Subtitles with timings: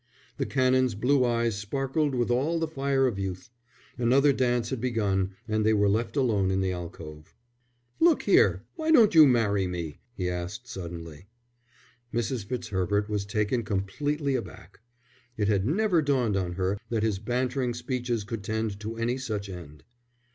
[0.37, 3.51] The Canon's blue eyes sparkled with all the fire of youth.
[3.99, 7.35] Another dance had begun and they were left alone in their alcove.
[7.99, 11.27] "Look here, why don't you marry me?" he asked, suddenly.
[12.11, 12.45] Mrs.
[12.45, 14.79] Fitzherbert was taken completely aback.
[15.37, 19.49] It had never dawned on her that his bantering speeches could tend to any such
[19.51, 19.83] end.